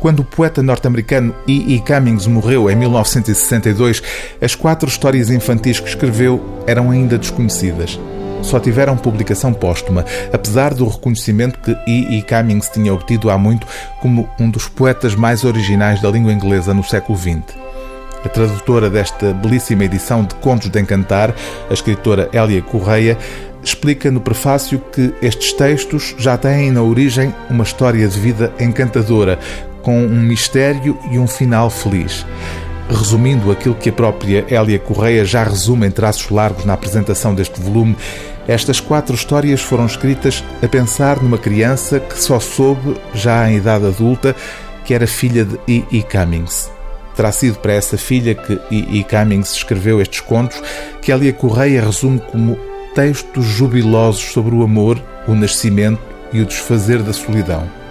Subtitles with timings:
[0.00, 1.74] Quando o poeta norte-americano E.
[1.74, 1.80] E.
[1.80, 4.02] Cummings morreu em 1962,
[4.40, 7.98] as quatro histórias infantis que escreveu eram ainda desconhecidas.
[8.42, 12.18] Só tiveram publicação póstuma, apesar do reconhecimento que E.
[12.18, 12.22] E.
[12.22, 13.66] Cummings tinha obtido há muito
[14.00, 17.66] como um dos poetas mais originais da língua inglesa no século XX.
[18.24, 21.34] A tradutora desta belíssima edição de Contos de Encantar,
[21.70, 23.16] a escritora Hélia Correia,
[23.62, 29.38] explica no prefácio que estes textos já têm na origem uma história de vida encantadora,
[29.86, 32.26] com um mistério e um final feliz.
[32.90, 37.60] Resumindo aquilo que a própria Hélia Correia já resume em traços largos na apresentação deste
[37.60, 37.96] volume,
[38.48, 43.86] estas quatro histórias foram escritas a pensar numa criança que só soube, já em idade
[43.86, 44.34] adulta,
[44.84, 45.84] que era filha de E.
[45.92, 46.02] E.
[46.02, 46.68] Cummings.
[47.14, 48.98] Terá sido para essa filha que E.
[48.98, 49.04] E.
[49.04, 50.60] Cummings escreveu estes contos
[51.00, 52.58] que Hélia Correia resume como
[52.92, 56.00] textos jubilosos sobre o amor, o nascimento
[56.32, 57.85] e o desfazer da solidão.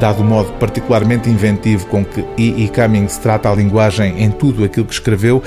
[0.00, 2.64] Dado o modo particularmente inventivo com que E.
[2.64, 2.68] E.
[2.68, 5.42] Cummings trata a linguagem em tudo aquilo que escreveu,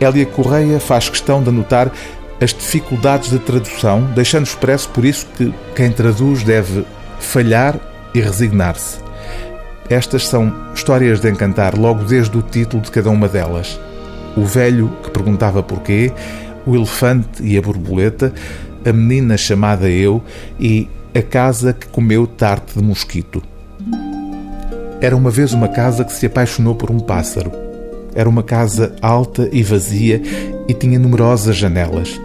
[0.00, 1.90] Hélia Correia faz questão de anotar
[2.40, 6.84] as dificuldades de tradução, deixando expresso por isso que quem traduz deve
[7.20, 7.78] falhar
[8.12, 8.98] e resignar-se.
[9.88, 13.78] Estas são histórias de encantar logo desde o título de cada uma delas.
[14.36, 16.12] O velho que perguntava porquê,
[16.66, 18.32] o elefante e a borboleta,
[18.84, 20.22] a menina chamada eu
[20.58, 23.53] e a casa que comeu tarte de mosquito.
[25.00, 27.52] Era uma vez uma casa que se apaixonou por um pássaro.
[28.14, 30.22] Era uma casa alta e vazia
[30.68, 32.20] e tinha numerosas janelas.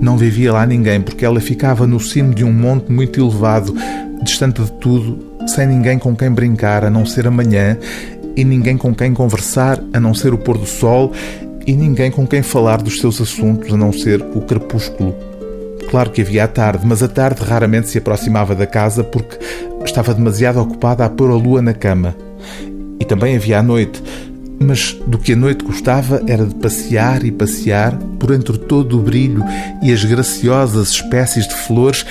[0.00, 3.74] Não vivia lá ninguém porque ela ficava no cimo de um monte muito elevado,
[4.22, 7.78] distante de tudo, sem ninguém com quem brincar a não ser amanhã
[8.36, 11.12] e ninguém com quem conversar a não ser o pôr do sol
[11.66, 15.31] e ninguém com quem falar dos seus assuntos a não ser o crepúsculo.
[15.92, 19.36] Claro que havia a tarde, mas a tarde raramente se aproximava da casa porque
[19.84, 22.16] estava demasiado ocupada a pôr a lua na cama.
[22.98, 24.02] E também havia a noite,
[24.58, 29.02] mas do que a noite gostava era de passear e passear por entre todo o
[29.02, 29.44] brilho
[29.82, 32.06] e as graciosas espécies de flores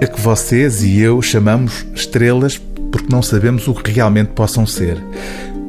[0.00, 2.56] a que vocês e eu chamamos estrelas
[2.90, 4.96] porque não sabemos o que realmente possam ser.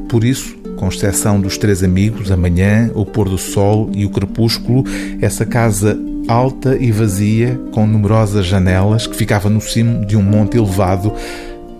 [0.08, 4.09] Por isso, com exceção dos três amigos, a manhã, o pôr do sol e o
[4.09, 4.86] crepúsculo,
[5.20, 10.57] essa casa alta e vazia, com numerosas janelas, que ficava no cimo de um monte
[10.57, 11.12] elevado,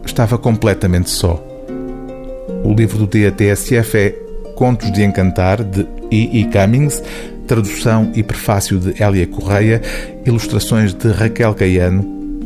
[0.03, 1.41] estava completamente só.
[2.63, 4.09] O livro do DATSF é
[4.55, 6.41] Contos de Encantar, de E.
[6.41, 6.45] E.
[6.45, 7.01] Cummings,
[7.47, 9.81] tradução e prefácio de Hélia Correia,
[10.25, 12.03] ilustrações de Raquel Caiano,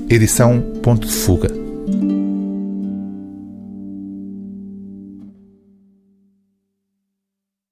[0.10, 1.63] edição Ponto de Fuga.